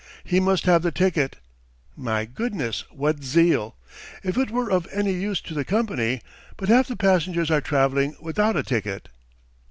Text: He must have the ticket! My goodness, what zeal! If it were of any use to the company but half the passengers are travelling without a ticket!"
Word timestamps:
He 0.23 0.39
must 0.39 0.63
have 0.65 0.81
the 0.81 0.91
ticket! 0.91 1.35
My 1.95 2.25
goodness, 2.25 2.85
what 2.89 3.23
zeal! 3.23 3.75
If 4.23 4.35
it 4.35 4.49
were 4.49 4.71
of 4.71 4.87
any 4.91 5.13
use 5.13 5.41
to 5.41 5.53
the 5.53 5.63
company 5.63 6.21
but 6.57 6.69
half 6.69 6.87
the 6.87 6.95
passengers 6.95 7.51
are 7.51 7.61
travelling 7.61 8.15
without 8.19 8.57
a 8.57 8.63
ticket!" 8.63 9.09